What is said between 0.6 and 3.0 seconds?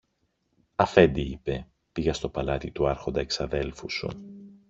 Αφέντη, είπε, πήγα στο παλάτι του